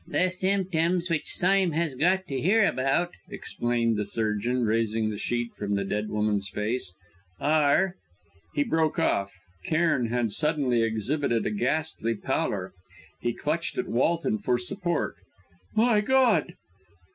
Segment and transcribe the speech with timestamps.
[0.07, 5.53] "The symptoms which Sime has got to hear about," explained the surgeon, raising the sheet
[5.53, 6.95] from the dead woman's face,
[7.39, 7.93] "are"
[8.55, 9.31] He broke off.
[9.65, 12.73] Cairn had suddenly exhibited a ghastly pallor;
[13.21, 15.17] he clutched at Walton for support.
[15.75, 16.55] "My God!"